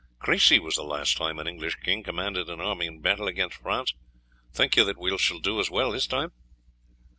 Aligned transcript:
Crecy 0.17 0.57
was 0.57 0.73
the 0.77 0.81
last 0.83 1.15
time 1.15 1.37
an 1.37 1.45
English 1.45 1.75
king 1.75 2.01
commanded 2.01 2.49
an 2.49 2.59
army 2.59 2.87
in 2.87 3.01
battle 3.01 3.27
against 3.27 3.57
France; 3.61 3.93
think 4.51 4.75
you 4.75 4.83
that 4.83 4.97
we 4.97 5.15
shall 5.19 5.37
do 5.37 5.59
as 5.59 5.69
well 5.69 5.91
this 5.91 6.07
time?" 6.07 6.31